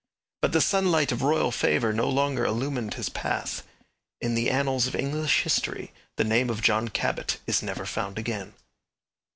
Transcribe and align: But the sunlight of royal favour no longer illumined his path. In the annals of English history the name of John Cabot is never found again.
But 0.41 0.51
the 0.53 0.61
sunlight 0.61 1.11
of 1.11 1.21
royal 1.21 1.51
favour 1.51 1.93
no 1.93 2.09
longer 2.09 2.43
illumined 2.43 2.95
his 2.95 3.07
path. 3.07 3.61
In 4.19 4.33
the 4.33 4.49
annals 4.49 4.87
of 4.87 4.95
English 4.95 5.43
history 5.43 5.93
the 6.17 6.23
name 6.23 6.49
of 6.49 6.63
John 6.63 6.87
Cabot 6.87 7.37
is 7.45 7.61
never 7.61 7.85
found 7.85 8.17
again. 8.17 8.55